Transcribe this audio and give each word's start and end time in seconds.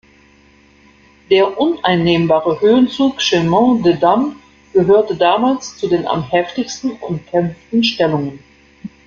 Der 1.29 1.59
uneinnehmbare 1.59 2.59
Höhenzug 2.59 3.21
Chemin 3.21 3.83
des 3.83 3.99
Dames 3.99 4.33
gehörte 4.73 5.15
damals 5.15 5.77
zu 5.77 5.87
den 5.87 6.07
am 6.07 6.23
heftigsten 6.27 6.93
umkämpften 6.93 7.83
Stellungen. 7.83 8.39